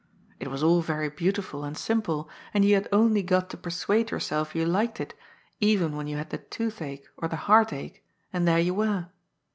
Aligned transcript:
It 0.39 0.47
was 0.47 0.63
all 0.63 0.81
very 0.81 1.09
beautiful 1.09 1.63
and 1.63 1.77
simple, 1.77 2.27
and 2.55 2.65
you 2.65 2.73
had 2.73 2.89
only 2.91 3.21
got 3.21 3.51
to 3.51 3.55
persuade 3.57 4.09
yourself 4.09 4.55
you 4.55 4.65
liked 4.65 4.99
it, 4.99 5.13
even 5.59 5.95
when 5.95 6.07
you 6.07 6.17
had 6.17 6.31
the 6.31 6.39
toothache 6.39 7.05
or 7.17 7.27
the 7.27 7.35
heartache, 7.45 8.03
and 8.33 8.47
there 8.47 8.57
you 8.57 8.73
were. 8.73 9.09